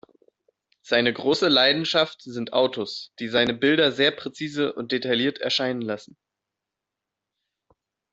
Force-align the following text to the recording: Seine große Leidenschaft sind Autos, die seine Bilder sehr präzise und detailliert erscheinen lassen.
Seine 0.81 1.13
große 1.13 1.47
Leidenschaft 1.47 2.23
sind 2.23 2.53
Autos, 2.53 3.13
die 3.19 3.27
seine 3.27 3.53
Bilder 3.53 3.91
sehr 3.91 4.09
präzise 4.09 4.73
und 4.73 4.91
detailliert 4.91 5.37
erscheinen 5.37 5.83
lassen. 5.83 6.17